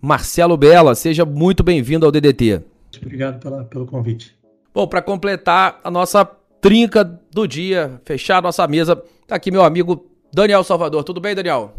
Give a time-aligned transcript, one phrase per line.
[0.00, 0.94] Marcelo Bella.
[0.94, 2.62] Seja muito bem-vindo ao DDT.
[3.02, 4.36] Obrigado pela, pelo convite.
[4.72, 6.24] Bom, para completar a nossa
[6.60, 8.96] trinca do dia, fechar a nossa mesa,
[9.26, 11.04] tá aqui meu amigo Daniel Salvador.
[11.04, 11.74] Tudo bem, Daniel?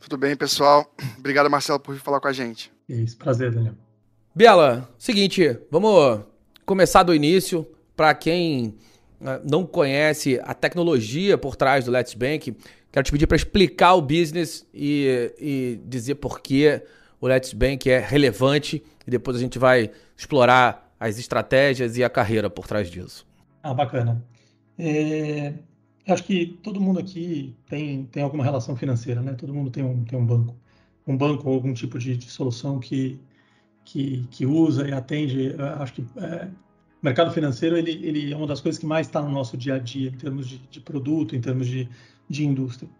[0.00, 0.92] Tudo bem, pessoal.
[1.18, 2.72] Obrigado, Marcelo, por falar com a gente.
[2.88, 3.74] É isso, prazer, Daniel.
[4.34, 6.20] Bela, seguinte, vamos
[6.64, 7.66] começar do início.
[7.94, 8.74] Para quem
[9.20, 12.56] né, não conhece a tecnologia por trás do Let's Bank,
[12.92, 16.82] Quero te pedir para explicar o business e, e dizer por que
[17.22, 22.10] o Let's Bank é relevante e depois a gente vai explorar as estratégias e a
[22.10, 23.24] carreira por trás disso.
[23.62, 24.22] Ah, bacana.
[24.76, 25.54] É,
[26.08, 29.34] acho que todo mundo aqui tem, tem alguma relação financeira, né?
[29.34, 30.56] Todo mundo tem um, tem um banco.
[31.06, 33.20] Um banco ou algum tipo de, de solução que,
[33.84, 35.54] que, que, usa e atende.
[35.78, 39.22] Acho que é, o mercado financeiro ele, ele é uma das coisas que mais está
[39.22, 41.88] no nosso dia a dia, em termos de, de produto, em termos de,
[42.28, 42.90] de indústria.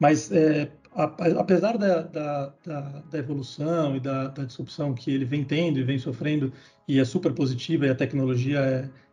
[0.00, 5.78] Mas, é, apesar da, da, da, da, evolução e da, disrupção que ele vem tendo
[5.78, 6.52] e vem sofrendo,
[6.86, 8.58] e é super positiva, e a tecnologia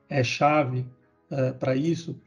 [0.10, 0.86] é, é chave
[1.30, 2.20] é, para isso,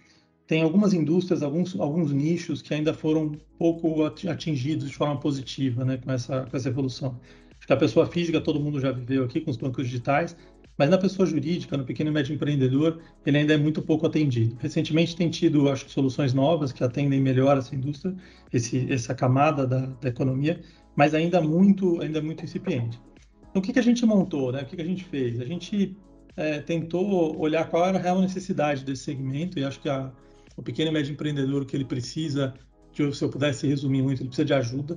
[0.47, 5.99] tem algumas indústrias, alguns, alguns nichos que ainda foram pouco atingidos de forma positiva né,
[5.99, 7.21] com, essa, com essa evolução.
[7.59, 10.37] Acho que a pessoa física todo mundo já viveu aqui com os bancos digitais,
[10.79, 14.57] mas na pessoa jurídica, no pequeno e médio empreendedor, ele ainda é muito pouco atendido.
[14.61, 18.15] Recentemente tem tido, acho que, soluções novas que atendem melhor essa indústria,
[18.53, 20.61] esse, essa camada da, da economia,
[20.95, 23.01] mas ainda muito, ainda muito incipiente.
[23.51, 24.63] Então, o que, que a gente montou, né?
[24.63, 25.41] O que, que a gente fez?
[25.41, 25.97] A gente
[26.37, 30.13] é, tentou olhar qual era a real necessidade desse segmento e acho que a,
[30.57, 32.55] o pequeno e médio empreendedor que ele precisa,
[32.93, 34.97] se eu pudesse resumir muito, ele precisa de ajuda.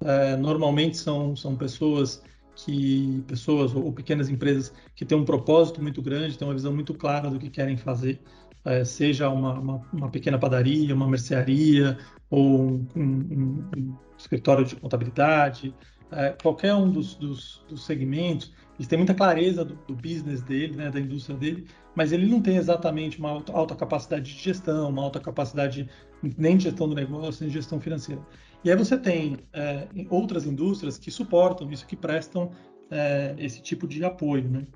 [0.00, 2.22] É, normalmente são, são pessoas
[2.56, 6.94] que pessoas ou pequenas empresas que têm um propósito muito grande, têm uma visão muito
[6.94, 8.18] clara do que querem fazer,
[8.64, 11.98] é, seja uma, uma, uma, pequena padaria, uma mercearia
[12.30, 15.72] ou um, um, um escritório de contabilidade,
[16.10, 20.76] é, qualquer um dos, dos, dos, segmentos, eles têm muita clareza do, do, business dele,
[20.76, 24.88] né, da indústria dele, mas ele não tem exatamente uma alta, alta capacidade de gestão,
[24.88, 25.88] uma alta capacidade
[26.36, 28.22] nem de gestão do negócio, nem de gestão financeira.
[28.66, 32.50] E aí você tem é, outras indústrias que suportam isso, que prestam
[32.90, 34.66] é, esse tipo de apoio, né?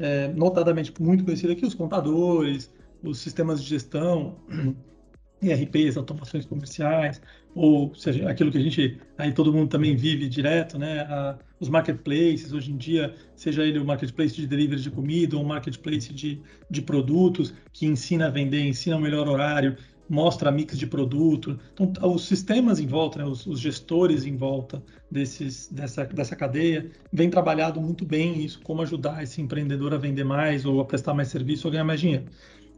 [0.00, 2.74] É, notadamente muito conhecido aqui os contadores,
[3.04, 4.40] os sistemas de gestão,
[5.40, 7.22] ERPs, automações comerciais,
[7.54, 11.02] ou seja, aquilo que a gente, aí todo mundo também vive direto, né?
[11.02, 15.44] A, os marketplaces, hoje em dia, seja ele o marketplace de delivery de comida ou
[15.44, 19.76] um marketplace de, de produtos que ensina a vender, ensina o melhor horário,
[20.08, 21.58] mostra mix de produto.
[21.78, 26.90] Então, os sistemas em volta, né, os, os, gestores em volta desses, dessa, dessa cadeia,
[27.12, 31.14] vem trabalhado muito bem isso, como ajudar esse empreendedor a vender mais ou a prestar
[31.14, 32.24] mais serviço ou ganhar mais dinheiro.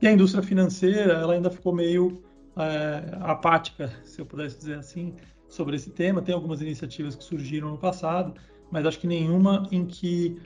[0.00, 2.22] E a indústria financeira, ela ainda ficou meio
[2.56, 5.14] é, apática, se eu pudesse dizer assim,
[5.48, 6.22] sobre esse tema.
[6.22, 8.34] Tem algumas iniciativas que surgiram no passado,
[8.70, 10.36] mas acho que nenhuma em que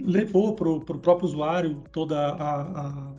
[0.00, 3.14] levou para o próprio usuário toda a, a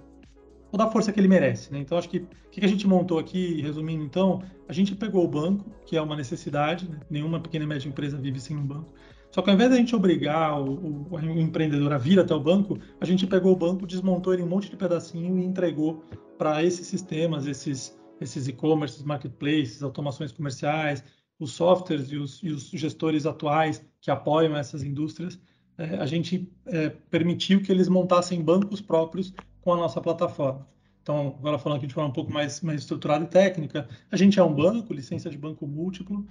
[0.71, 1.71] toda a força que ele merece.
[1.71, 1.79] Né?
[1.79, 5.27] Então, acho que o que a gente montou aqui, resumindo, então, a gente pegou o
[5.27, 6.99] banco, que é uma necessidade, né?
[7.09, 8.93] nenhuma pequena e média empresa vive sem um banco.
[9.31, 12.33] Só que ao invés de a gente obrigar o, o, o, empreendedor a vir até
[12.33, 15.45] o banco, a gente pegou o banco, desmontou ele em um monte de pedacinho e
[15.45, 16.03] entregou
[16.37, 21.03] para esses sistemas, esses esses e-commerces, marketplaces, automações comerciais,
[21.39, 25.39] os softwares e os, e os, gestores atuais que apoiam essas indústrias,
[25.77, 29.33] é, a gente é, permitiu que eles montassem bancos próprios
[29.69, 30.67] com a nossa plataforma.
[31.03, 34.39] Então, agora falando aqui de forma um pouco mais, mais estruturada e técnica, a gente
[34.39, 36.21] é um banco, licença de banco múltiplo,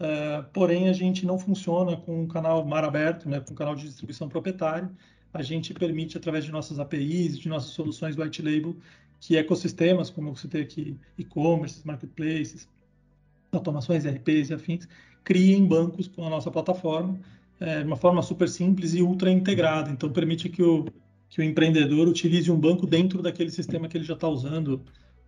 [0.00, 3.76] uh, porém a gente não funciona com um canal mar aberto, né, com um canal
[3.76, 4.90] de distribuição proprietário.
[5.32, 8.76] A gente permite, através de nossas APIs, de nossas soluções white label,
[9.20, 12.68] que ecossistemas, como você tem aqui, e-commerce, marketplaces,
[13.52, 14.88] automações, RPs e afins,
[15.22, 17.16] criem bancos com a nossa plataforma,
[17.60, 19.88] é, de uma forma super simples e ultra integrada.
[19.88, 20.86] Então, permite que o,
[21.28, 24.82] que o empreendedor utilize um banco dentro daquele sistema que ele já está usando.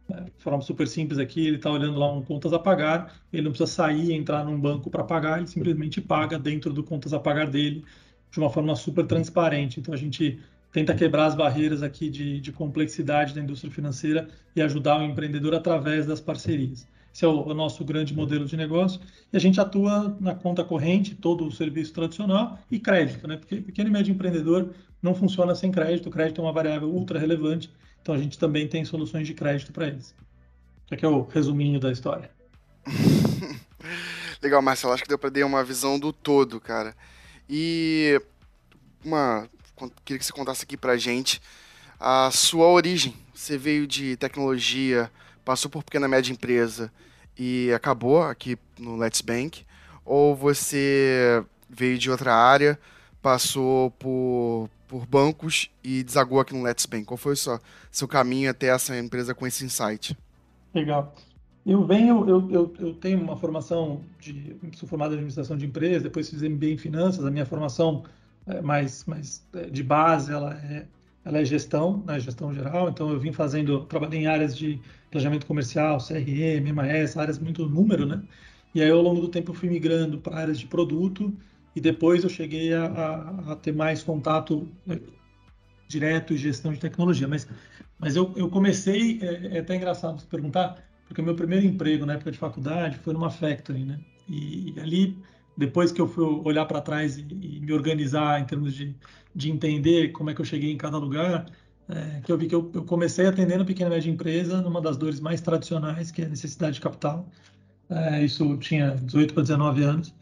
[0.08, 0.26] Né?
[0.36, 3.50] De forma super simples aqui, ele está olhando lá um contas a pagar, ele não
[3.50, 7.20] precisa sair e entrar num banco para pagar, ele simplesmente paga dentro do contas a
[7.20, 7.84] pagar dele
[8.30, 9.80] de uma forma super transparente.
[9.80, 10.38] Então a gente
[10.72, 15.54] tenta quebrar as barreiras aqui de, de complexidade da indústria financeira e ajudar o empreendedor
[15.54, 16.86] através das parcerias.
[17.12, 19.00] Esse é o, o, nosso grande modelo de negócio.
[19.32, 23.36] E a gente atua na conta corrente, todo o serviço tradicional e crédito, né?
[23.36, 24.70] Porque pequeno e médio empreendedor
[25.02, 26.08] não funciona sem crédito.
[26.08, 27.70] O crédito é uma variável ultra relevante,
[28.00, 30.14] então a gente também tem soluções de crédito para eles.
[30.84, 32.30] Isso aqui é o resuminho da história.
[34.42, 34.92] Legal, Marcelo.
[34.92, 36.94] Acho que deu para dar uma visão do todo, cara.
[37.48, 38.20] E
[39.04, 39.48] uma
[40.04, 41.40] queria que você contasse aqui pra gente
[41.98, 43.14] a sua origem.
[43.34, 45.10] Você veio de tecnologia,
[45.44, 46.92] passou por pequena média empresa
[47.38, 49.64] e acabou aqui no Let's Bank?
[50.04, 52.78] Ou você veio de outra área,
[53.22, 57.04] passou por, por bancos e desagou aqui no Let's Bank?
[57.04, 57.58] Qual foi o seu,
[57.90, 60.16] seu caminho até essa empresa com esse insight?
[60.74, 61.14] Legal.
[61.64, 66.02] Eu venho, eu, eu, eu, tenho uma formação de, sou formado em administração de empresas,
[66.02, 68.04] depois fiz MBA em finanças, a minha formação
[68.46, 70.86] é mais, mais é, de base, ela é,
[71.22, 75.46] ela é gestão, né, gestão geral, então eu vim fazendo, trabalhei em áreas de planejamento
[75.46, 78.22] comercial, CRM, MAS, áreas muito número, né?
[78.74, 81.36] E aí ao longo do tempo eu fui migrando para áreas de produto
[81.74, 84.98] e depois eu cheguei a, a, a ter mais contato né,
[85.88, 87.26] direto e gestão de tecnologia.
[87.26, 87.48] Mas,
[87.98, 92.14] mas eu, eu comecei, é, é até engraçado perguntar, porque o meu primeiro emprego na
[92.14, 93.98] época de faculdade foi numa factory, né?
[94.28, 95.18] E, e ali,
[95.56, 98.94] depois que eu fui olhar para trás e, e, me organizar em termos de,
[99.34, 101.46] de entender como é que eu cheguei em cada lugar,
[101.90, 104.96] é, que eu vi que eu, eu comecei atendendo pequena e média empresa numa das
[104.96, 107.28] dores mais tradicionais, que é a necessidade de capital.
[107.88, 110.14] É, isso tinha 18 para 19 anos.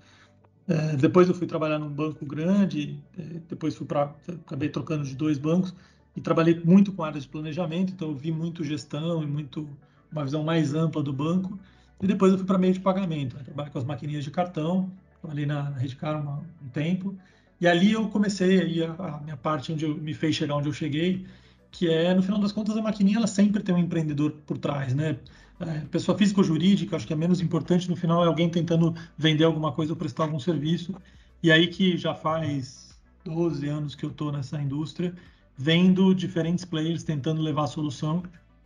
[0.66, 4.14] É, depois eu fui trabalhar num banco grande, é, depois fui para
[4.46, 5.74] acabei trocando de dois bancos
[6.14, 9.68] e trabalhei muito com áreas de planejamento, então eu vi muito gestão e muito
[10.10, 11.58] uma visão mais ampla do banco.
[12.00, 13.42] E depois eu fui para meio de pagamento, né?
[13.44, 14.90] trabalhei com as maquininhas de cartão,
[15.20, 17.16] trabalhei na Redcar um, um tempo.
[17.60, 20.68] E ali eu comecei aí a, a, minha parte onde eu, me fez chegar onde
[20.68, 21.26] eu cheguei,
[21.70, 24.94] que é, no final das contas, a maquininha ela sempre tem um empreendedor por trás,
[24.94, 25.18] né?
[25.60, 28.94] É, pessoa física ou jurídica, acho que é menos importante, no final é alguém tentando
[29.16, 30.94] vender alguma coisa ou prestar algum serviço.
[31.42, 35.14] E aí que já faz 12 anos que eu estou nessa indústria,
[35.56, 38.22] vendo diferentes players tentando levar a solução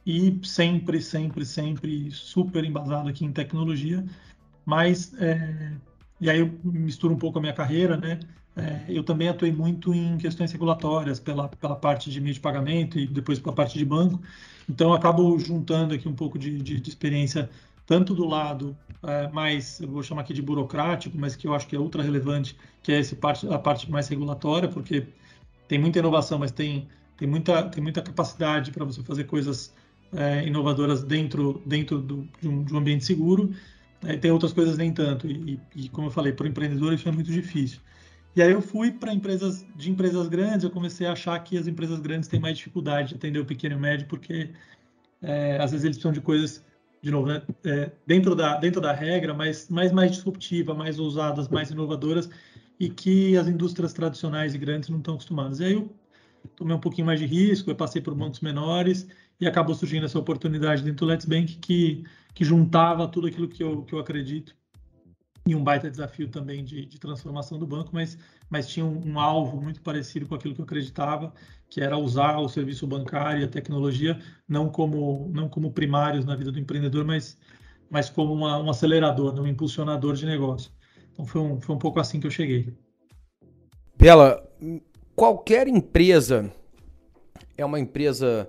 [0.07, 4.05] e sempre, sempre, sempre super embasado aqui em tecnologia,
[4.65, 5.73] mas é,
[6.21, 8.21] e aí eu misturo um pouco a minha carreira, né?
[8.55, 12.99] É, eu também atuei muito em questões regulatórias pela, pela parte de meio de pagamento
[12.99, 14.21] e depois pela parte de banco,
[14.69, 17.49] então acabo juntando aqui um pouco de, de, de experiência
[17.87, 21.67] tanto do lado é, mais, eu vou chamar aqui de burocrático, mas que eu acho
[21.67, 25.07] que é ultra relevante, que é esse parte, a parte mais regulatória, porque
[25.67, 29.75] tem muita inovação, mas tem, tem, muita, tem muita capacidade para você fazer coisas
[30.15, 33.53] é, inovadoras dentro, dentro do, de, um, de, um, ambiente seguro.
[34.05, 35.27] É, tem outras coisas nem tanto.
[35.27, 37.81] E, e como eu falei, para o empreendedor isso é muito difícil.
[38.35, 41.67] E aí eu fui para empresas de empresas grandes, eu comecei a achar que as
[41.67, 44.51] empresas grandes têm mais dificuldade de atender o pequeno e médio, porque
[45.21, 46.65] é, às vezes eles precisam de coisas,
[47.03, 51.49] de novo, né, é, dentro, da, dentro da regra, mas mais, mais disruptiva, mais ousadas,
[51.49, 52.31] mais inovadoras,
[52.81, 55.61] e que as indústrias tradicionais e grandes não estão acostumadas.
[55.61, 55.95] E aí eu
[56.57, 59.07] tomei um pouquinho mais de risco, eu passei por bancos menores,
[59.39, 62.03] e acabou surgindo essa oportunidade dentro do Let's Bank que,
[62.35, 64.55] que juntava tudo aquilo que eu, que eu acredito
[65.47, 68.17] e um baita desafio também de, de transformação do banco, mas,
[68.49, 71.33] mas tinha um, um, alvo muito parecido com aquilo que eu acreditava,
[71.69, 74.19] que era usar o serviço bancário e a tecnologia
[74.49, 77.37] não como, não como primários na vida do empreendedor, mas,
[77.91, 80.71] mas como uma, um acelerador, um impulsionador de negócio.
[81.13, 82.73] Então foi um, foi um pouco assim que eu cheguei.
[83.97, 84.49] Bela,
[85.17, 86.53] qualquer empresa
[87.57, 88.49] é uma empresa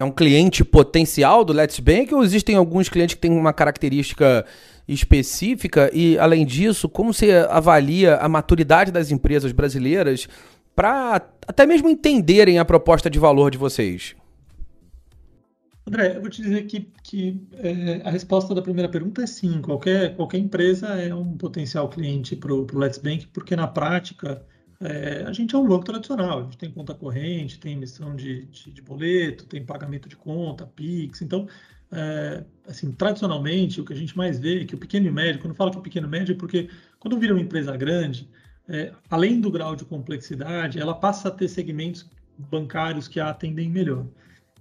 [0.00, 4.46] é um cliente potencial do Let's Bank ou existem alguns clientes que têm uma característica
[4.88, 5.90] específica?
[5.92, 10.26] E, além disso, como você avalia a maturidade das empresas brasileiras
[10.74, 14.16] para até mesmo entenderem a proposta de valor de vocês?
[15.86, 19.60] André, eu vou te dizer que, que é, a resposta da primeira pergunta é sim.
[19.60, 24.40] Qualquer, qualquer empresa é um potencial cliente para o Let's Bank, porque na prática
[24.80, 28.46] é, a gente é um banco tradicional, a gente tem conta corrente, tem emissão de,
[28.46, 31.20] de, de boleto, tem pagamento de conta, PIX.
[31.20, 31.46] Então,
[31.92, 35.40] é, assim, tradicionalmente, o que a gente mais vê é que o pequeno e médio,
[35.40, 38.26] quando eu falo que o pequeno e médio, é porque quando vira uma empresa grande,
[38.68, 42.08] é, além do grau de complexidade, ela passa a ter segmentos
[42.38, 44.06] bancários que a atendem melhor.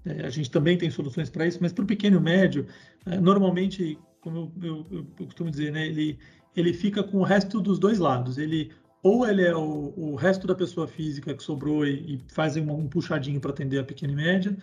[0.04, 2.66] É, a gente também tem soluções para isso, mas para o pequeno e médio,
[3.06, 6.20] é, normalmente, como eu, eu, eu costumo dizer, né, ele,
[6.56, 8.38] ele fica com o resto dos dois lados.
[8.38, 8.72] Ele
[9.02, 12.72] ou ele é o, o resto da pessoa física que sobrou e, e faz um,
[12.72, 14.58] um puxadinho para atender a pequena e média,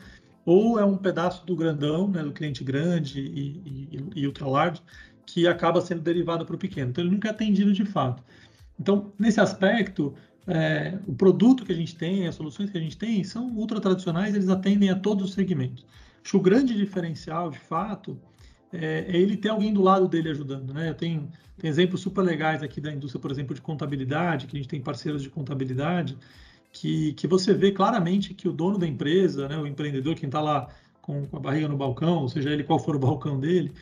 [0.44, 4.80] ou é um pedaço do grandão, né, do cliente grande e, e, e ultra large,
[5.26, 6.90] que acaba sendo derivado para o pequeno.
[6.90, 8.22] Então, ele nunca é atendido de fato.
[8.78, 10.14] Então, nesse aspecto,
[10.46, 13.80] é, o produto que a gente tem, as soluções que a gente tem, são ultra
[13.80, 15.84] tradicionais, eles atendem a todos os segmentos.
[16.22, 18.18] Acho que o grande diferencial, de fato,
[18.72, 20.90] é, é, ele ter alguém do lado dele ajudando, né?
[20.90, 24.60] Eu tenho, tenho exemplos super legais aqui da indústria, por exemplo, de contabilidade, que a
[24.60, 26.16] gente tem parceiros de contabilidade,
[26.72, 30.40] que, que você vê claramente que o dono da empresa, né, o empreendedor, quem está
[30.40, 30.68] lá
[31.00, 33.72] com, com, a barriga no balcão, ou seja, ele qual for o balcão dele,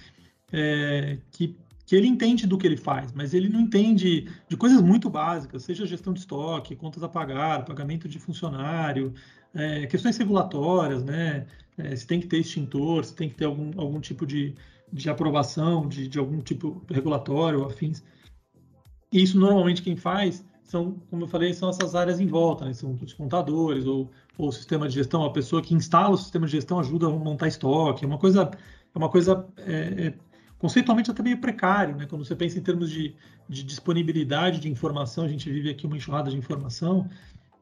[0.53, 4.81] é, que, que ele entende do que ele faz, mas ele não entende de coisas
[4.81, 9.12] muito básicas, seja gestão de estoque, contas a pagar, pagamento de funcionário,
[9.55, 11.47] é, questões regulatórias, né?
[11.76, 14.55] É, se tem que ter extintor, se tem que ter algum, algum tipo de,
[14.93, 18.03] de aprovação de, de algum tipo regulatório, afins.
[19.12, 22.73] E isso normalmente quem faz são, como eu falei, são essas áreas em volta, né?
[22.73, 26.47] são os contadores ou, ou o sistema de gestão, a pessoa que instala o sistema
[26.47, 28.50] de gestão ajuda a montar estoque, é uma coisa,
[28.95, 30.14] é uma coisa é, é,
[30.59, 32.07] conceitualmente até meio precário, né?
[32.07, 33.14] Quando você pensa em termos de,
[33.49, 37.09] de, disponibilidade de informação, a gente vive aqui uma enxurrada de informação,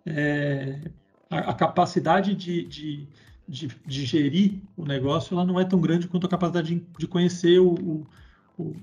[0.07, 0.81] é,
[1.29, 3.09] a, a, capacidade de, de,
[3.53, 7.07] de, de, gerir o negócio ela não é tão grande quanto a capacidade de, de
[7.07, 8.07] conhecer o, o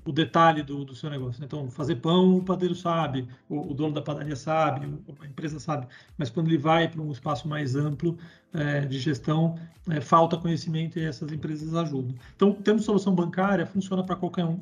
[0.04, 1.42] o, detalhe do, do, seu negócio.
[1.44, 4.86] Então, fazer pão, o padeiro sabe, o, o, dono da padaria sabe,
[5.20, 5.86] a empresa sabe,
[6.18, 8.18] mas quando ele vai para um espaço mais amplo
[8.52, 9.58] é, de gestão,
[9.88, 12.14] é, falta conhecimento e essas empresas ajudam.
[12.34, 14.58] Então, temos solução bancária, funciona para qualquer um.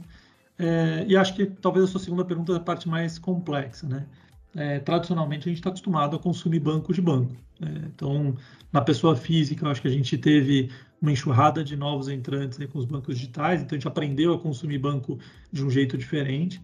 [0.59, 4.07] É, e acho que talvez a sua segunda pergunta é a parte mais complexa, né?
[4.55, 7.37] É, tradicionalmente a gente está acostumado a consumir banco de banco.
[7.61, 7.91] Né?
[7.95, 8.35] Então,
[8.73, 12.79] na pessoa física, eu acho que a gente teve uma enxurrada de novos entrantes com
[12.79, 15.19] os bancos digitais, então a gente aprendeu a consumir banco
[15.53, 16.61] de um jeito diferente.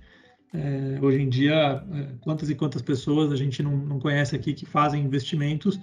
[0.53, 4.55] É, hoje em dia, é, quantas e quantas pessoas a gente não, não, conhece aqui
[4.55, 5.81] que fazem investimentos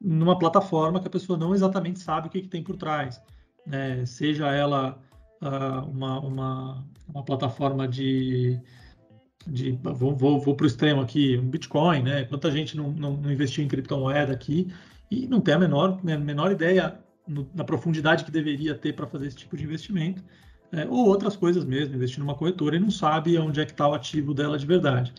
[0.00, 3.22] numa plataforma que a pessoa não exatamente sabe o que, que tem por trás,
[3.64, 4.04] né?
[4.06, 5.00] seja ela
[5.40, 8.58] uh, uma, uma, uma, plataforma de,
[9.46, 12.24] de vou, vou, vou para o extremo aqui, um Bitcoin, né?
[12.24, 14.72] Quanta gente não, não, não investiu em criptomoeda aqui
[15.10, 19.06] e não tem a menor, né, menor ideia no, na profundidade que deveria ter para
[19.06, 20.22] fazer esse tipo de investimento,
[20.72, 23.88] é, ou outras coisas mesmo, investir numa corretora e não sabe onde é que está
[23.88, 25.12] o ativo dela de verdade.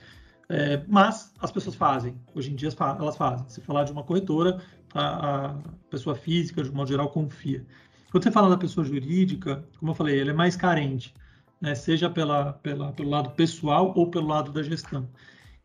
[0.48, 3.48] É, mas as pessoas fazem, hoje em dia elas fazem.
[3.50, 4.62] Se falar de uma corretora,
[4.94, 5.54] a, a,
[5.90, 7.66] pessoa física, de modo geral, confia.
[8.12, 11.14] Quando você fala da pessoa jurídica, como eu falei, ela é mais carente,
[11.62, 11.76] né?
[11.76, 15.08] seja pela, pela, pelo lado pessoal ou pelo lado da gestão.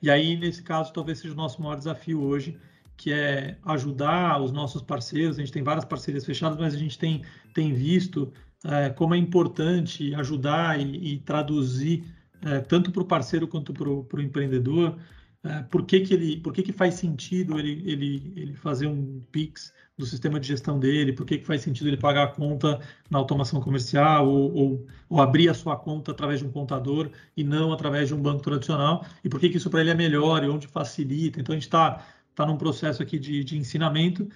[0.00, 2.58] E aí, nesse caso, talvez seja o nosso maior desafio hoje,
[2.96, 5.36] que é ajudar os nossos parceiros.
[5.36, 7.22] A gente tem várias parcerias fechadas, mas a gente tem,
[7.54, 8.32] tem visto
[8.64, 12.04] é, como é importante ajudar e, e traduzir
[12.42, 14.98] é, tanto para o parceiro quanto para o empreendedor
[15.46, 19.20] é, por, que, que, ele, por que, que faz sentido ele, ele, ele fazer um
[19.32, 22.80] PIX do sistema de gestão dele, por que, que faz sentido ele pagar a conta
[23.08, 27.42] na automação comercial ou, ou, ou, abrir a sua conta através de um contador e
[27.42, 30.44] não através de um banco tradicional, e por que, que isso para ele é melhor
[30.44, 31.40] e onde facilita.
[31.40, 32.04] Então, a gente está
[32.36, 34.28] está num processo aqui de, de ensinamento,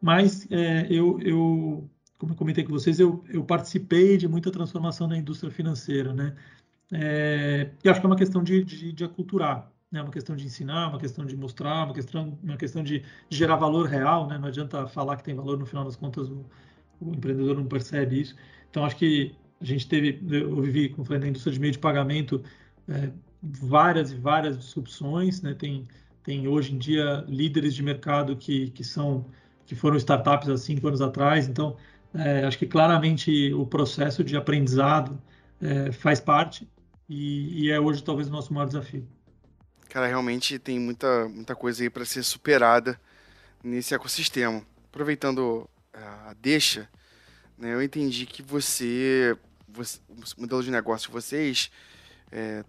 [0.00, 5.08] mas é, eu, eu, como eu comentei com vocês, eu, eu participei de muita transformação
[5.08, 6.36] na indústria financeira, né?
[6.92, 10.02] É, e acho que é uma questão de, de, de aculturar, né?
[10.02, 13.86] Uma questão de ensinar, uma questão de mostrar, uma questão, uma questão de, gerar valor
[13.86, 14.38] real, né?
[14.38, 16.44] Não adianta falar que tem valor, no final das contas o,
[17.00, 18.36] o empreendedor não percebe isso.
[18.70, 21.78] Então acho que a gente teve, eu vivi, como falei, na indústria de meio de
[21.78, 22.42] pagamento,
[22.88, 23.10] é,
[23.42, 25.54] várias e várias disrupções, né?
[25.54, 25.86] Tem
[26.28, 29.24] tem hoje em dia líderes de mercado que, que são
[29.64, 31.48] que foram startups há cinco anos atrás.
[31.48, 31.76] Então,
[32.14, 35.18] é, acho que claramente o processo de aprendizado
[35.60, 36.68] é, faz parte
[37.08, 39.06] e, e, é hoje talvez o nosso maior desafio.
[39.98, 43.00] Cara, realmente tem muita, muita coisa aí para ser superada
[43.64, 44.62] nesse ecossistema.
[44.88, 46.88] Aproveitando a deixa,
[47.58, 49.36] né, eu entendi que você,
[49.66, 49.98] você,
[50.36, 51.68] o modelo de negócio de vocês
[52.30, 52.64] é,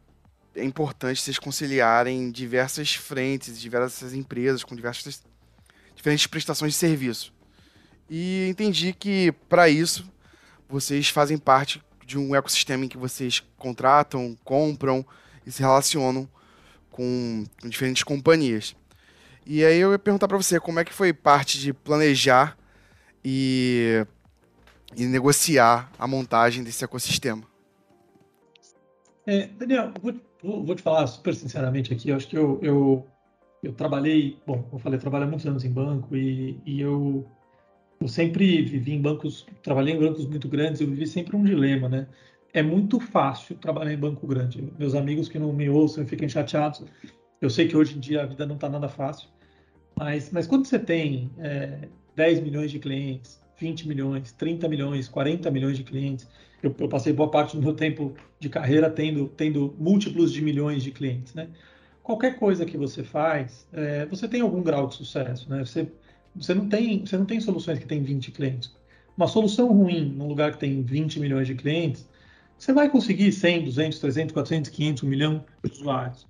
[0.56, 5.22] é importante vocês conciliarem diversas frentes, diversas empresas com diversas
[5.96, 7.32] diferentes prestações de serviço.
[8.10, 10.12] E entendi que para isso
[10.68, 15.06] vocês fazem parte de um ecossistema em que vocês contratam, compram
[15.46, 16.28] e se relacionam
[16.92, 18.76] com, diferentes companhias.
[19.46, 22.58] E aí eu ia perguntar para você como é que foi parte de planejar
[23.24, 24.06] e,
[24.96, 27.44] e negociar a montagem desse ecossistema.
[29.26, 32.10] É, Daniel, vou, vou, vou, te falar super sinceramente aqui.
[32.10, 33.08] Eu acho que eu, eu,
[33.64, 37.26] eu trabalhei, bom, eu falei, eu trabalhei muitos anos em banco e, e eu,
[38.00, 40.82] eu sempre vivi em bancos, trabalhei em bancos muito grandes.
[40.82, 42.08] Eu vivi sempre um dilema, né?
[42.54, 44.68] É muito fácil trabalhar em banco grande.
[44.78, 46.84] Meus amigos que não me ouçam fiquem chateados.
[47.40, 49.30] Eu sei que hoje em dia a vida não está nada fácil,
[49.96, 55.52] mas, mas quando você tem é, 10 milhões de clientes, 20 milhões, 30 milhões, 40
[55.52, 56.28] milhões de clientes,
[56.64, 60.84] eu, eu, passei boa parte do meu tempo de carreira tendo, tendo múltiplos de milhões
[60.84, 61.48] de clientes, né?
[62.04, 65.64] Qualquer coisa que você faz, é, você tem algum grau de sucesso, né?
[65.64, 65.88] Você,
[66.36, 68.76] você, não tem, você não tem soluções que tem 20 clientes.
[69.16, 72.09] Uma solução ruim num lugar que tem 20 milhões de clientes,
[72.60, 76.28] você vai conseguir 100, 200, 300, 400, 500, 1 milhão de usuários.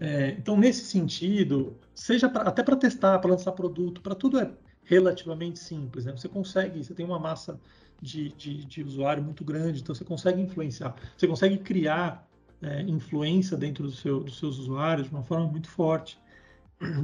[0.00, 4.50] É, então, nesse sentido, seja pra, até para testar, para lançar produto, para tudo é
[4.84, 6.04] relativamente simples.
[6.04, 6.12] Né?
[6.12, 7.58] Você consegue, você tem uma massa
[8.00, 12.26] de, de, de, usuário muito grande, então você consegue influenciar, você consegue criar
[12.62, 16.18] é, influência dentro do seu, dos seus usuários de uma forma muito forte.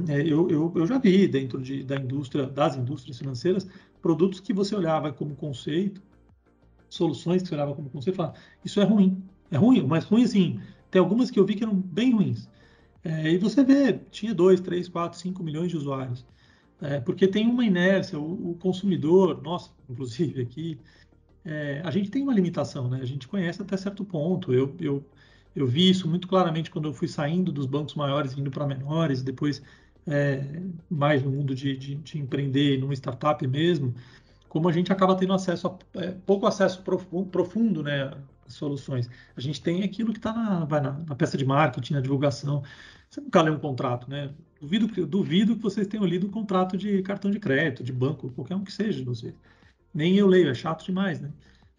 [0.07, 3.67] É, eu, eu, eu, já vi dentro de, da indústria, das indústrias financeiras,
[4.01, 5.99] produtos que você olhava como conceito,
[6.93, 9.23] soluções que você olhava como conceito e falava, isso é ruim.
[9.51, 10.59] É ruim, mas ruim assim.
[10.91, 12.47] Tem algumas que eu vi que eram bem ruins.
[13.03, 16.25] É, e você vê, tinha 2, 3, 4, 5 milhões de usuários.
[16.81, 20.79] É, porque tem uma inércia, o, o, consumidor, nós, inclusive aqui,
[21.43, 22.99] é, a gente tem uma limitação, né?
[23.01, 24.53] A gente conhece até certo ponto.
[24.53, 25.05] Eu, eu,
[25.55, 29.21] eu vi isso muito claramente quando eu fui saindo dos bancos maiores indo para menores,
[29.21, 29.61] depois
[30.07, 30.43] é,
[30.89, 33.93] mais no mundo de, de, de empreender numa startup mesmo,
[34.53, 36.83] como a gente acaba tendo acesso a, é, pouco acesso
[37.31, 38.13] profundo, né,
[38.45, 39.09] às soluções.
[39.35, 42.61] A gente tem aquilo que está na, na, na, peça de marketing, na divulgação.
[43.09, 44.31] Você nunca lê um contrato, né?
[44.61, 48.55] Duvido, duvido que vocês tenham lido um contrato de cartão de crédito, de banco, qualquer
[48.55, 49.33] um que seja de vocês.
[49.91, 51.31] Nem eu leio, é chato demais, né?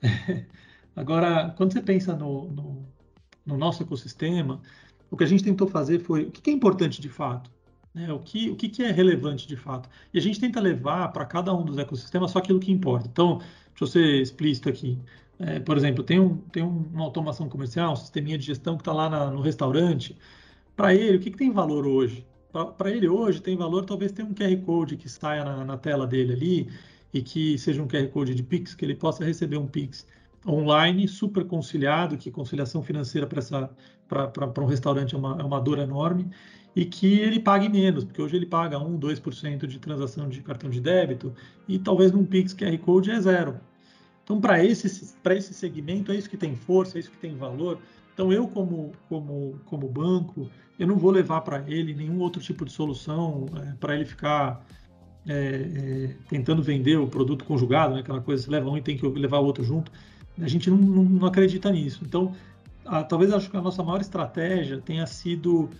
[0.96, 2.88] Agora, quando você pensa no, no,
[3.46, 4.60] no, nosso ecossistema,
[5.08, 7.52] o que a gente tentou fazer foi o que é importante de fato,
[7.94, 8.12] né?
[8.12, 9.88] o, que, o que é relevante de fato.
[10.12, 13.08] E a gente tenta levar para cada um dos ecossistemas só aquilo que importa.
[13.10, 14.98] Então, deixa eu ser explícito aqui.
[15.38, 18.92] É, por exemplo, tem, um, tem uma automação comercial, um sisteminha de gestão que está
[18.92, 20.16] lá na, no restaurante.
[20.76, 22.26] Para ele, o que, que tem valor hoje?
[22.76, 26.06] Para ele hoje tem valor talvez ter um QR Code que saia na, na tela
[26.06, 26.68] dele ali
[27.12, 30.06] e que seja um QR Code de Pix, que ele possa receber um Pix
[30.46, 36.30] online, super conciliado, que conciliação financeira para um restaurante é uma, é uma dor enorme,
[36.76, 40.68] e que ele pague menos, porque hoje ele paga 1, 2% de transação de cartão
[40.68, 41.32] de débito,
[41.68, 43.60] e talvez num Pix QR Code é zero.
[44.24, 47.78] Então, para esse, esse segmento, é isso que tem força, é isso que tem valor.
[48.12, 50.48] Então, eu, como, como, como banco,
[50.78, 54.64] eu não vou levar para ele nenhum outro tipo de solução é, para ele ficar
[55.26, 58.00] é, é, tentando vender o produto conjugado, né?
[58.00, 59.92] aquela coisa, você leva um e tem que levar o outro junto.
[60.40, 62.02] A gente não, não, não acredita nisso.
[62.04, 62.34] Então,
[62.84, 65.70] a, talvez acho que a nossa maior estratégia tenha sido,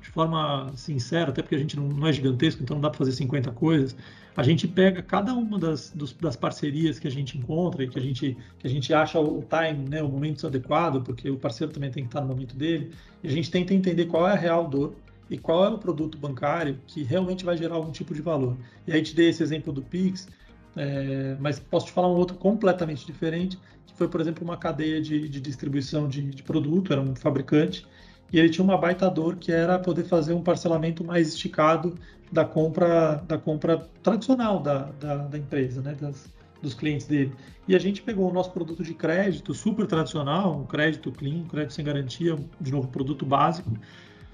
[0.00, 2.98] de forma sincera, até porque a gente não, não é gigantesco, então não dá para
[2.98, 3.96] fazer 50 coisas.
[4.36, 7.98] A gente pega cada uma das, dos, das parcerias que a gente encontra e que
[7.98, 11.72] a gente, que a gente acha o time, né, o momento adequado, porque o parceiro
[11.72, 12.92] também tem que estar no momento dele,
[13.22, 14.94] e a gente tenta entender qual é a real dor
[15.28, 18.56] e qual é o produto bancário que realmente vai gerar algum tipo de valor.
[18.86, 20.28] E aí te dei esse exemplo do Pix,
[20.76, 23.58] é, mas posso te falar um outro completamente diferente,
[23.98, 27.84] foi, por exemplo, uma cadeia de, de distribuição de, de, produto, era um fabricante,
[28.32, 31.98] e ele tinha uma baita dor que era poder fazer um parcelamento mais esticado
[32.30, 36.32] da compra, da compra tradicional da, da, da empresa, né, das,
[36.62, 37.32] dos clientes dele.
[37.66, 41.48] E a gente pegou o nosso produto de crédito super tradicional, um crédito clean, um
[41.48, 43.70] crédito sem garantia, de novo, produto básico,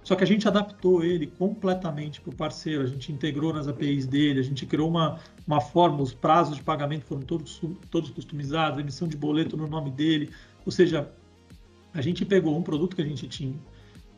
[0.05, 4.07] só que a gente adaptou ele completamente para o parceiro, a gente integrou nas APIs
[4.07, 8.79] dele, a gente criou uma, uma forma, os prazos de pagamento foram todos, todos customizados,
[8.79, 10.31] emissão de boleto no nome dele.
[10.67, 11.09] Ou seja,
[11.95, 13.55] a gente pegou um produto que a gente tinha,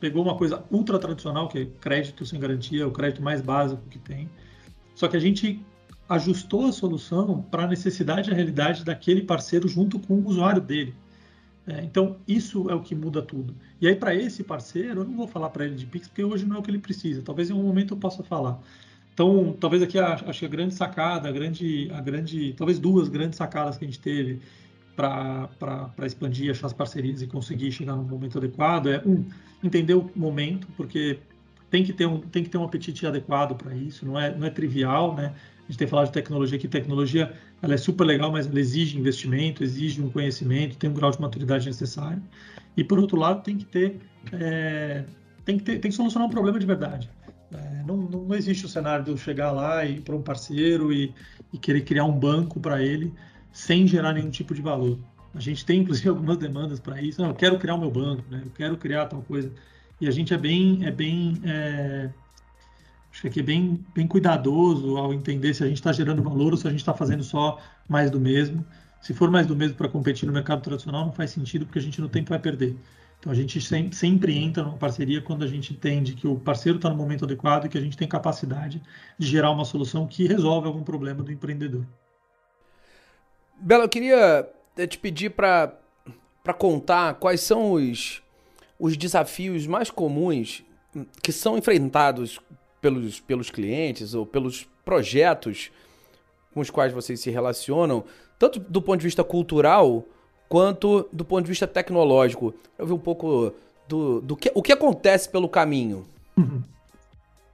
[0.00, 4.00] pegou uma coisa ultra tradicional, que é crédito sem garantia, o crédito mais básico que
[4.00, 4.28] tem,
[4.96, 5.64] só que a gente
[6.08, 10.60] ajustou a solução para a necessidade e a realidade daquele parceiro junto com o usuário
[10.60, 10.94] dele.
[11.66, 13.54] É, então, isso é o que muda tudo.
[13.80, 16.46] E aí, para esse parceiro, eu não vou falar para ele de Pix, porque hoje
[16.46, 17.22] não é o que ele precisa.
[17.22, 18.60] Talvez em um momento eu possa falar.
[19.12, 23.36] Então, talvez aqui acho que a grande sacada, a grande, a grande, talvez duas grandes
[23.38, 24.40] sacadas que a gente teve
[24.94, 25.48] para
[26.06, 29.24] expandir, achar as parcerias e conseguir chegar no momento adequado é um
[29.62, 31.18] entender o momento, porque
[31.70, 34.46] tem que ter um, tem que ter um apetite adequado para isso, não é, não
[34.46, 35.34] é trivial, né?
[35.64, 38.98] A gente tem falado de tecnologia aqui, tecnologia ela é super legal, mas ela exige
[38.98, 42.22] investimento, exige um conhecimento, tem um grau de maturidade necessário.
[42.76, 43.98] E por outro lado, tem que ter,
[44.32, 45.04] é,
[45.44, 47.08] tem que ter, tem que solucionar um problema de verdade.
[47.52, 51.14] É, não, não, existe o cenário de eu chegar lá e para um parceiro e,
[51.52, 53.12] e, querer criar um banco para ele
[53.52, 54.98] sem gerar nenhum tipo de valor.
[55.34, 57.22] A gente tem inclusive algumas demandas para isso.
[57.22, 58.42] Não, eu quero criar o meu banco, né?
[58.44, 59.50] eu quero criar tal coisa.
[60.00, 62.10] E a gente é bem, é bem é,
[63.16, 66.52] acho que aqui é bem, bem cuidadoso ao entender se a gente está gerando valor
[66.52, 68.62] ou se a gente está fazendo só mais do mesmo.
[69.00, 71.82] Se for mais do mesmo para competir no mercado tradicional, não faz sentido porque a
[71.82, 72.76] gente no tempo vai perder.
[73.18, 73.58] Então a gente
[73.94, 77.64] sempre entra numa parceria quando a gente entende que o parceiro está no momento adequado
[77.64, 78.82] e que a gente tem capacidade
[79.18, 81.86] de gerar uma solução que resolve algum problema do empreendedor.
[83.58, 85.72] Bela, eu queria eh, te pedir para
[86.58, 88.22] contar quais são os,
[88.78, 90.62] os desafios mais comuns
[91.22, 92.38] que são enfrentados
[92.80, 95.70] pelos, pelos clientes ou pelos projetos
[96.52, 98.04] com os quais vocês se relacionam,
[98.38, 100.04] tanto do ponto de vista cultural
[100.48, 102.54] quanto do ponto de vista tecnológico.
[102.78, 103.52] Eu ver um pouco
[103.88, 106.06] do, do que, o que acontece pelo caminho.
[106.36, 106.62] Uhum.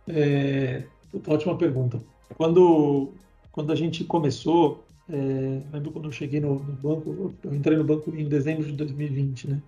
[0.08, 0.82] É,
[1.26, 2.00] ótima pergunta.
[2.36, 3.10] Quando,
[3.50, 7.84] quando a gente começou, é, lembro quando eu cheguei no, no, banco, eu entrei no
[7.84, 9.62] banco em dezembro de 2020, né?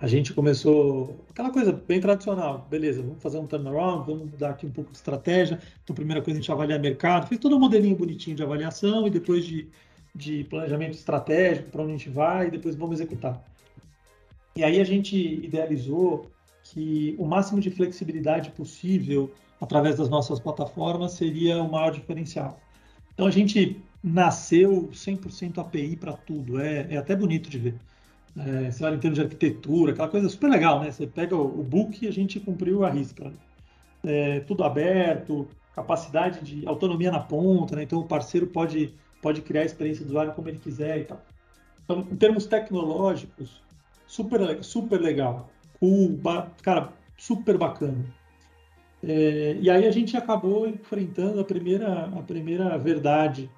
[0.00, 4.64] A gente começou aquela coisa bem tradicional, beleza, vamos fazer um turnaround, vamos mudar aqui
[4.64, 5.58] um pouco de estratégia.
[5.82, 9.10] Então, primeira coisa a gente avalia mercado, fez todo um modelinho bonitinho de avaliação e
[9.10, 9.68] depois de,
[10.14, 13.42] de planejamento estratégico, para onde a gente vai e depois vamos executar.
[14.54, 16.30] E aí a gente idealizou
[16.62, 22.60] que o máximo de flexibilidade possível através das nossas plataformas seria o maior diferencial.
[23.14, 27.74] Então a gente nasceu 100% API para tudo, é, é, até bonito de ver.
[28.46, 30.90] É, você olha em termos de arquitetura, aquela coisa super legal, né?
[30.90, 33.32] Você pega o, o book e a gente cumpriu a risca.
[34.04, 37.82] É, tudo aberto, capacidade de autonomia na ponta, né?
[37.82, 41.20] Então o parceiro pode, pode criar a experiência do usuário como ele quiser e tal.
[41.84, 43.62] Então, em termos tecnológicos,
[44.06, 45.50] super, super legal.
[45.80, 46.18] Cool,
[46.62, 48.04] cara, super bacana.
[49.02, 53.50] É, e aí a gente acabou enfrentando a primeira, a primeira verdade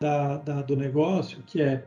[0.00, 1.84] da, da, do negócio, que é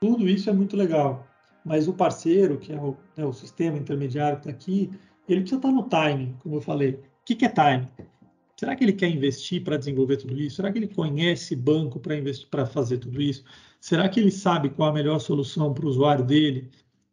[0.00, 1.27] tudo isso é muito legal,
[1.68, 4.90] mas o parceiro, que é o, né, o sistema intermediário que está aqui,
[5.28, 6.92] ele precisa estar tá no timing, como eu falei.
[6.92, 7.88] O que, que é timing?
[8.56, 10.56] Será que ele quer investir para desenvolver tudo isso?
[10.56, 13.44] Será que ele conhece banco para investir para fazer tudo isso?
[13.80, 16.68] Será que ele sabe qual a melhor solução para o usuário dele?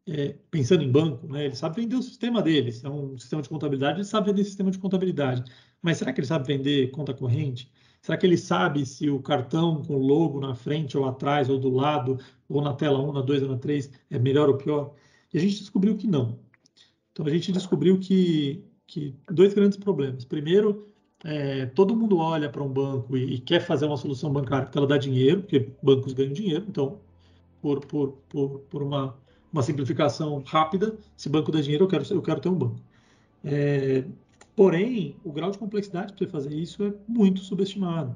[0.07, 3.49] é, pensando em banco, né, ele sabe vender o sistema dele, é um sistema de
[3.49, 5.43] contabilidade, ele sabe vender sistema de contabilidade.
[5.81, 7.71] Mas será que ele sabe vender conta corrente?
[8.05, 11.71] Será que ele sabe se o cartão com logo na frente ou atrás ou do
[11.71, 14.93] lado, ou na tela 1, na 2 ou na 3 é melhor ou pior?
[15.33, 16.37] E a gente descobriu que não.
[17.11, 20.23] Então a gente descobriu que, que dois grandes problemas.
[20.23, 20.87] Primeiro,
[21.23, 24.77] é, todo mundo olha para um banco e, e, quer fazer uma solução bancária porque
[24.77, 26.99] ela dá dinheiro, porque bancos ganham dinheiro, então,
[27.59, 29.17] por, por, por, por uma
[29.51, 30.95] uma simplificação rápida.
[31.17, 32.75] Se banco dá dinheiro, eu quero, eu quero ter um banco.
[33.43, 34.03] É,
[34.55, 38.15] porém, o grau de complexidade para você fazer isso é muito subestimado.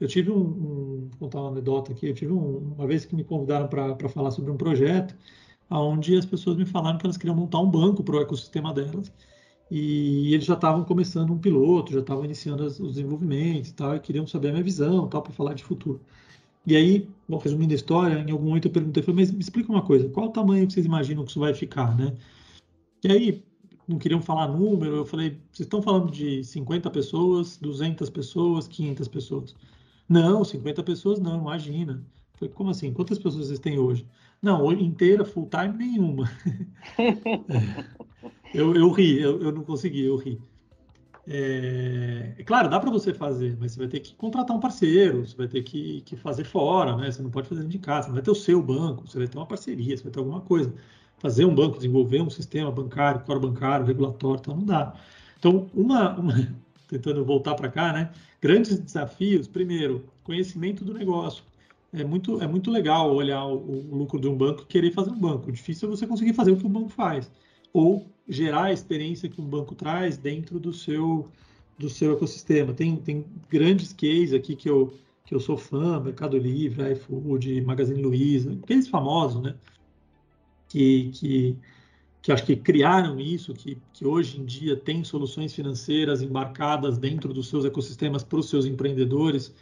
[0.00, 3.14] Eu tive um, um vou contar uma anedota aqui, eu tive um, uma vez que
[3.14, 5.14] me convidaram para falar sobre um projeto,
[5.70, 9.12] onde as pessoas me falaram que elas queriam montar um banco para o ecossistema delas,
[9.70, 14.00] e eles já estavam começando um piloto, já estavam iniciando os desenvolvimentos e tal, e
[14.00, 16.00] queriam saber a minha visão, tal, para falar de futuro.
[16.66, 19.70] E aí, bom, resumindo a história, em algum momento eu perguntei, falei, mas me explica
[19.70, 22.14] uma coisa, qual o tamanho que vocês imaginam que isso vai ficar, né?
[23.04, 23.44] E aí,
[23.90, 29.08] não queriam falar número, eu falei, vocês estão falando de 50 pessoas, 200 pessoas, 500
[29.08, 29.56] pessoas?
[30.08, 31.94] Não, 50 pessoas não, imagina.
[32.34, 32.92] Eu falei, como assim?
[32.92, 34.06] Quantas pessoas vocês têm hoje?
[34.40, 36.30] Não, inteira, full time, nenhuma.
[38.54, 40.40] eu, eu ri, eu, eu não consegui, eu ri.
[41.26, 45.26] É, é, claro, dá para você fazer, mas você vai ter que contratar um parceiro,
[45.26, 47.10] você vai ter que, que fazer fora, né?
[47.10, 49.36] Você não pode fazer de casa, não vai ter o seu banco, você vai ter
[49.36, 50.72] uma parceria, você vai ter alguma coisa.
[51.20, 54.94] Fazer um banco, desenvolver um sistema bancário, core bancário, regulatório, então não dá.
[55.38, 56.34] Então, uma, uma
[56.88, 58.10] tentando voltar para cá, né?
[58.40, 61.44] Grandes desafios, primeiro, conhecimento do negócio.
[61.92, 65.10] É muito, é muito legal olhar o, o lucro de um banco e querer fazer
[65.10, 65.48] um banco.
[65.48, 67.30] O difícil é você conseguir fazer o que o banco faz.
[67.72, 71.28] Ou gerar a experiência que um banco traz dentro do seu
[71.80, 72.74] do seu ecossistema.
[72.74, 74.92] Tem, tem grandes cases aqui que eu,
[75.24, 79.54] que eu sou fã, Mercado Livre, iFood, Magazine Luiza, aqueles famosos, né?
[80.70, 81.56] Que, que,
[82.22, 87.34] que acho que criaram isso, que, que hoje em dia tem soluções financeiras embarcadas dentro
[87.34, 89.54] dos seus ecossistemas para os seus empreendedores.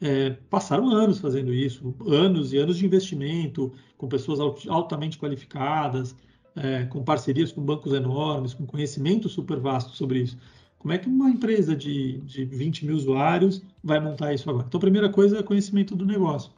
[0.00, 6.16] É, passaram anos fazendo isso, anos e anos de investimento, com pessoas altamente qualificadas,
[6.56, 10.38] é, com parcerias com bancos enormes, com conhecimento super vasto sobre isso.
[10.78, 14.66] Como é que uma empresa de, de 20 mil usuários vai montar isso agora?
[14.66, 16.50] Então, a primeira coisa é conhecimento do negócio.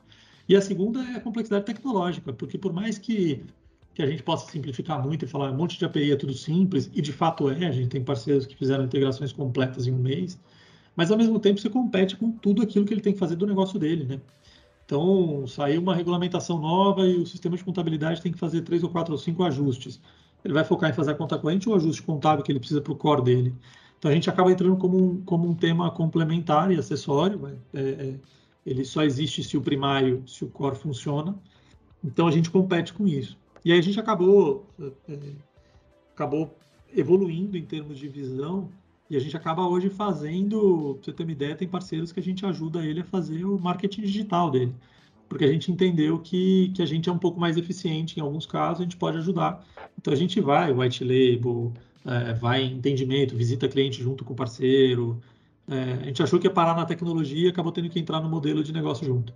[0.49, 3.43] E a segunda é a complexidade tecnológica, porque por mais que,
[3.95, 6.91] que a gente possa simplificar muito e falar um monte de API é tudo simples,
[6.93, 10.39] e de fato é, a gente tem parceiros que fizeram integrações completas em um mês,
[10.97, 13.47] mas ao mesmo tempo você compete com tudo aquilo que ele tem que fazer do
[13.47, 14.21] negócio dele, né?
[14.85, 18.91] Então, saiu uma regulamentação nova e o sistema de contabilidade tem que fazer três ou
[18.91, 20.01] quatro ou cinco ajustes.
[20.45, 22.83] Ele vai focar em fazer a conta corrente ou o ajuste contábil que ele precisa
[22.83, 23.55] para o core dele.
[23.99, 27.59] Então, a gente acaba entrando como um, como um tema complementar e acessório.
[27.73, 28.15] É, é,
[28.67, 31.35] ele só existe se o primário, se o core funciona.
[32.05, 33.39] Então, a gente compete com isso.
[33.65, 34.67] E aí a gente acabou,
[35.09, 35.17] é,
[36.13, 36.55] acabou
[36.95, 38.69] evoluindo em termos de visão
[39.09, 42.23] e a gente acaba hoje fazendo, pra você ter uma ideia, tem parceiros que a
[42.23, 44.75] gente ajuda ele a fazer o marketing digital dele.
[45.29, 48.47] Porque a gente entendeu que, que a gente é um pouco mais eficiente em alguns
[48.47, 49.65] casos, a gente pode ajudar.
[49.99, 51.73] Então a gente vai, white label,
[52.05, 55.21] é, vai em entendimento, visita cliente junto com o parceiro.
[55.69, 58.63] É, a gente achou que ia parar na tecnologia acabou tendo que entrar no modelo
[58.63, 59.35] de negócio junto.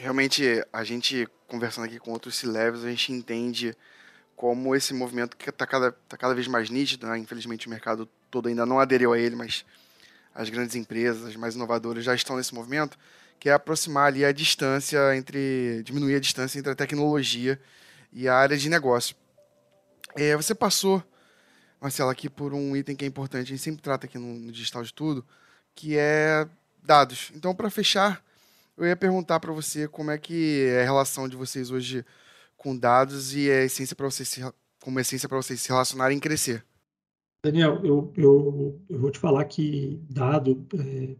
[0.00, 3.76] Realmente a gente conversando aqui com outros C-levels, a gente entende
[4.34, 7.18] como esse movimento que está cada, tá cada vez mais nítido, né?
[7.18, 9.64] infelizmente o mercado todo ainda não aderiu a ele, mas
[10.34, 12.98] as grandes empresas, as mais inovadoras já estão nesse movimento,
[13.38, 17.60] que é aproximar ali a distância entre, diminuir a distância entre a tecnologia
[18.12, 19.14] e a área de negócio.
[20.16, 21.02] É, você passou,
[21.80, 24.52] Marcelo, aqui por um item que é importante, a gente sempre trata aqui no, no
[24.52, 25.26] Digital de Tudo,
[25.74, 26.48] que é
[26.82, 27.30] dados.
[27.34, 28.24] Então, para fechar,
[28.80, 32.04] eu ia perguntar para você como é que é a relação de vocês hoje
[32.56, 34.40] com dados e a essência para vocês se,
[34.82, 36.64] como essência para vocês se relacionarem e crescer.
[37.44, 41.16] Daniel, eu, eu, eu vou te falar que dado, é,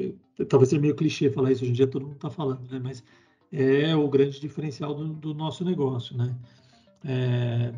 [0.00, 2.80] é, talvez seja meio clichê falar isso, hoje em dia todo mundo está falando, né?
[2.82, 3.04] mas
[3.52, 6.16] é o grande diferencial do, do nosso negócio.
[6.16, 6.34] Né?
[7.04, 7.72] É,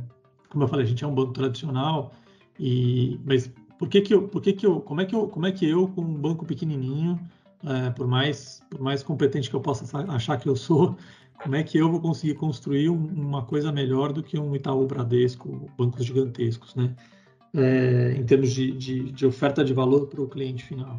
[0.48, 2.12] como eu falei, a gente é um banco tradicional,
[2.59, 5.46] e, mas por que que eu, por que que eu, como é que eu, como
[5.46, 7.20] é que eu com um banco pequenininho
[7.64, 10.96] é, por mais por mais competente que eu possa achar que eu sou,
[11.42, 14.87] como é que eu vou conseguir construir um, uma coisa melhor do que um Itaú
[14.87, 16.94] Bradesco, bancos gigantescos, né?
[17.55, 20.98] É, em termos de, de, de, oferta de valor para o cliente final.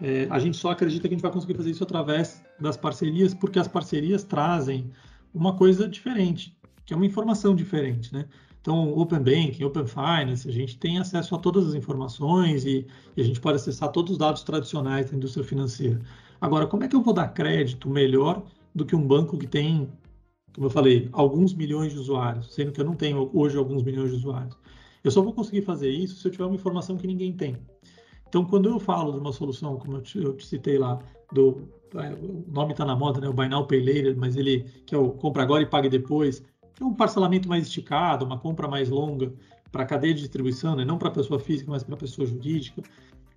[0.00, 3.32] É, a gente só acredita que a gente vai conseguir fazer isso através das parcerias,
[3.32, 4.90] porque as parcerias trazem
[5.32, 8.24] uma coisa diferente, que é uma informação diferente, né?
[8.68, 13.22] Então, Open Banking, Open Finance, a gente tem acesso a todas as informações e, e,
[13.22, 15.98] a gente pode acessar todos os dados tradicionais da indústria financeira.
[16.38, 19.90] Agora, como é que eu vou dar crédito melhor do que um banco que tem,
[20.54, 24.10] como eu falei, alguns milhões de usuários, sendo que eu não tenho hoje alguns milhões
[24.10, 24.54] de usuários?
[25.02, 27.56] Eu só vou conseguir fazer isso se eu tiver uma informação que ninguém tem.
[28.28, 30.98] Então, quando eu falo de uma solução, como eu te, eu te citei lá,
[31.32, 33.30] do é, o nome está na moda, né?
[33.30, 36.44] O Buy Now Pay Later, mas ele que é o compra agora e pague depois
[36.80, 39.32] um parcelamento mais esticado, uma compra mais longa
[39.70, 40.84] para a cadeia de distribuição, né?
[40.84, 42.82] não para a pessoa física, mas para a pessoa jurídica.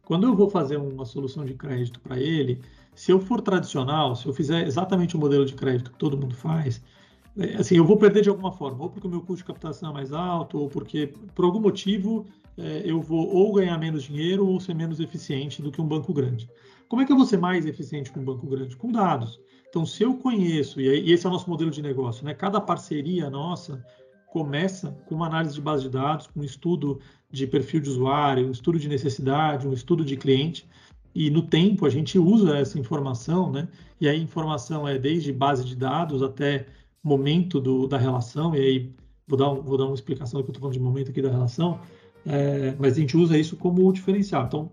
[0.04, 2.62] Quando eu vou fazer uma solução de crédito para ele,
[2.96, 6.36] se eu for tradicional, se eu fizer exatamente o modelo de crédito que todo mundo
[6.36, 6.82] faz,
[7.38, 9.92] é, assim, eu vou perder de alguma forma, ou porque o meu custo de captação
[9.92, 12.26] é mais alto, ou porque, por algum motivo,
[12.58, 16.14] é, eu vou ou ganhar menos dinheiro ou ser menos eficiente do que um banco
[16.14, 16.50] grande.
[16.92, 18.76] Como é que eu vou ser mais eficiente com um banco grande?
[18.76, 19.40] Com dados.
[19.70, 22.34] Então, se eu conheço, e esse é o nosso modelo de negócio, né?
[22.34, 23.82] Cada parceria nossa
[24.28, 27.00] começa com uma análise de base de dados, com um estudo
[27.30, 30.68] de perfil de usuário, um estudo de necessidade, um estudo de cliente.
[31.16, 33.70] E no tempo a gente usa essa informação, né?
[34.02, 36.66] E a informação é desde base de dados até
[37.02, 38.54] momento do, da relação.
[38.54, 38.94] E aí
[39.26, 41.32] vou dar, vou dar uma explicação do que eu estou falando de momento aqui da
[41.32, 41.80] relação.
[42.26, 44.44] É, mas a gente usa isso como diferencial.
[44.44, 44.70] Então,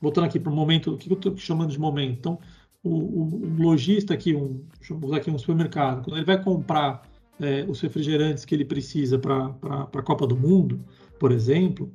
[0.00, 2.18] voltando aqui para o momento, o que eu estou chamando de momento?
[2.18, 2.38] Então,
[2.82, 7.02] o, o, lojista aqui, um, vamos usar aqui um supermercado, quando ele vai comprar
[7.38, 9.54] é, os refrigerantes que ele precisa para
[9.92, 10.84] a Copa do Mundo,
[11.18, 11.92] por exemplo,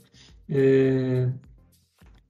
[0.47, 1.31] é,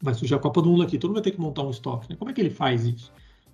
[0.02, 2.10] vai surgir a Copa do Mundo aqui, todo mundo vai ter que montar um estoque.
[2.10, 2.16] Né?
[2.16, 3.12] Como é que ele faz isso?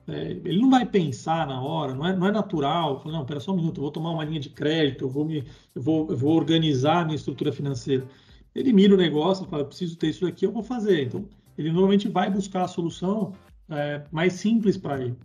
[0.07, 3.39] É, ele não vai pensar na hora, não é, não é natural, fala, não, pera
[3.39, 5.43] só um minuto, eu vou tomar uma linha de crédito, eu vou, me,
[5.75, 8.05] eu vou, eu vou organizar a minha estrutura financeira.
[8.53, 11.03] Ele mira o negócio, fala, preciso ter isso aqui, eu vou fazer.
[11.03, 11.25] Então,
[11.61, 13.33] ele normalmente vai buscar a solução
[13.69, 15.17] é, mais simples para ele.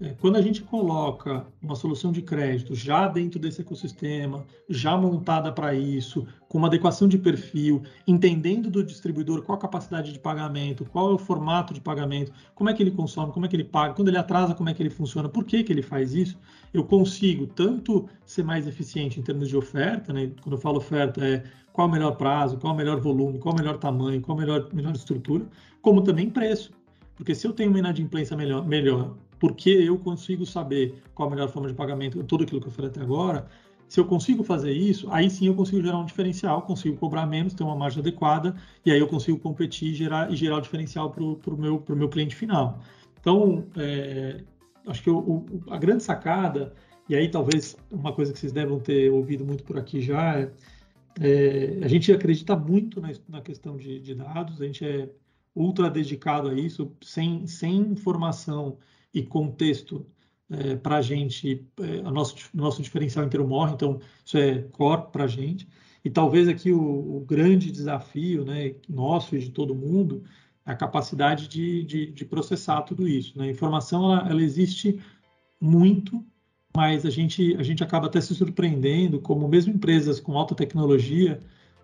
[0.00, 5.52] É, quando a gente coloca uma solução de crédito já dentro desse ecossistema, já montada
[5.52, 10.84] para isso, com uma adequação de perfil, entendendo do distribuidor qual a capacidade de pagamento,
[10.84, 13.64] qual é o formato de pagamento, como é que ele consome, como é que ele
[13.64, 16.36] paga, quando ele atrasa, como é que ele funciona, por que, que ele faz isso,
[16.74, 20.32] eu consigo tanto ser mais eficiente em termos de oferta, né?
[20.42, 23.58] quando eu falo oferta é qual o melhor prazo, qual o melhor volume, qual o
[23.58, 25.46] melhor tamanho, qual a melhor, melhor estrutura,
[25.80, 26.72] como também preço.
[27.16, 31.48] Porque se eu tenho uma inadimplência melhor, melhor porque eu consigo saber qual a melhor
[31.48, 33.48] forma de pagamento, tudo aquilo que eu falei até agora,
[33.88, 37.52] se eu consigo fazer isso, aí sim eu consigo gerar um diferencial, consigo cobrar menos,
[37.52, 38.54] ter uma margem adequada,
[38.86, 42.08] e aí eu consigo competir e gerar, e gerar o diferencial para o meu, meu
[42.08, 42.78] cliente final.
[43.20, 44.42] Então, é,
[44.86, 46.72] acho que o, o, a grande sacada,
[47.08, 50.50] e aí talvez uma coisa que vocês devem ter ouvido muito por aqui já, é,
[51.20, 55.10] é a gente acredita muito na, na questão de, de dados, a gente é
[55.54, 58.78] ultra dedicado a isso, sem, sem informação
[59.12, 60.06] e contexto
[60.50, 65.10] é, para a gente, é, o nosso, nosso diferencial inteiro morre, então isso é core
[65.10, 65.68] para a gente.
[66.04, 70.24] E talvez aqui o, o, grande desafio né, nosso e de todo mundo
[70.66, 73.38] é a capacidade de, de, de processar tudo isso.
[73.38, 73.46] Né?
[73.46, 75.00] A informação ela, ela existe
[75.60, 76.24] muito,
[76.76, 81.40] mas a gente, a gente acaba até se surpreendendo como mesmo empresas com alta tecnologia,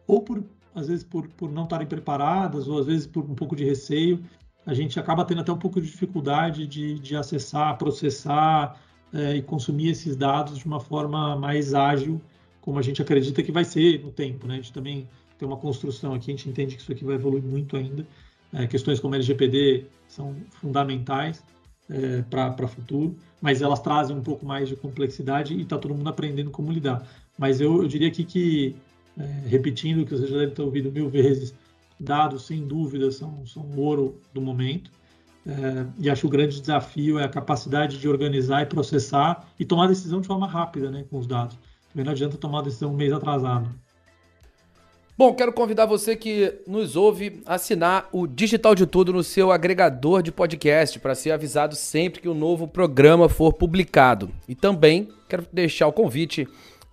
[0.06, 0.42] ou por
[0.74, 4.22] às vezes por, por não estarem preparadas, ou às vezes por um pouco de receio,
[4.66, 8.80] a gente acaba tendo até um pouco de dificuldade de, de acessar, processar
[9.12, 12.20] é, e consumir esses dados de uma forma mais ágil,
[12.60, 14.46] como a gente acredita que vai ser no tempo.
[14.46, 14.54] Né?
[14.54, 17.42] A gente também tem uma construção aqui, a gente entende que isso aqui vai evoluir
[17.42, 18.06] muito ainda.
[18.52, 21.42] É, questões como LGPD são fundamentais.
[21.88, 25.94] é, para o futuro, mas elas trazem um pouco mais de complexidade e está todo
[25.94, 27.06] mundo aprendendo como lidar.
[27.38, 28.76] Mas eu, eu diria aqui que,
[29.18, 31.52] é, repetindo o que vocês já devem ter ouvido mil vezes,
[31.98, 34.90] dados, sem dúvida, são, são o ouro do momento.
[35.46, 39.64] É, e acho que o grande desafio é a capacidade de organizar e processar e
[39.64, 41.58] tomar decisão de forma rápida né, com os dados.
[41.90, 43.68] Também não adianta tomar decisão um mês atrasado.
[45.16, 49.50] Bom, quero convidar você que nos ouve a assinar o Digital de Tudo no seu
[49.50, 54.30] agregador de podcast para ser avisado sempre que um novo programa for publicado.
[54.46, 56.46] E também quero deixar o convite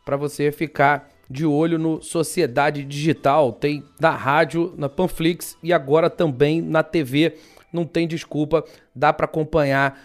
[0.04, 3.54] para você ficar de olho no Sociedade Digital.
[3.54, 7.36] Tem na rádio, na Panflix e agora também na TV.
[7.72, 8.64] Não tem desculpa,
[8.96, 10.00] dá para acompanhar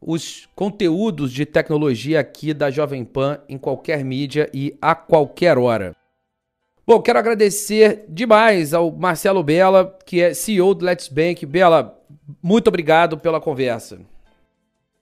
[0.00, 5.94] os conteúdos de tecnologia aqui da Jovem Pan em qualquer mídia e a qualquer hora.
[6.84, 11.46] Bom, quero agradecer demais ao Marcelo Bela, que é CEO do Let's Bank.
[11.46, 11.96] Bela,
[12.42, 14.00] muito obrigado pela conversa.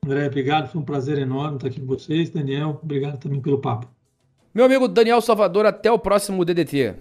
[0.05, 0.71] André, obrigado.
[0.71, 2.29] Foi um prazer enorme estar aqui com vocês.
[2.29, 3.89] Daniel, obrigado também pelo papo.
[4.53, 6.95] Meu amigo Daniel Salvador, até o próximo DDT.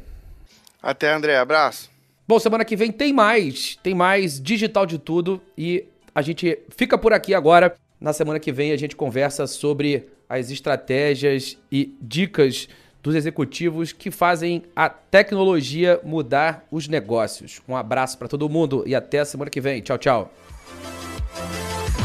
[0.81, 1.35] Até, André.
[1.37, 1.89] Abraço.
[2.27, 3.75] Bom, semana que vem tem mais.
[3.81, 7.75] Tem mais digital de tudo e a gente fica por aqui agora.
[7.99, 12.69] Na semana que vem a gente conversa sobre as estratégias e dicas
[13.01, 17.61] dos executivos que fazem a tecnologia mudar os negócios.
[17.67, 19.81] Um abraço para todo mundo e até a semana que vem.
[19.81, 20.33] Tchau, tchau.